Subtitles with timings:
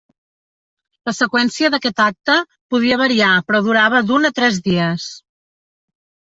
[1.09, 2.37] La seqüència d'aquest acte
[2.75, 5.07] podia variar però durava d'un a tres dies.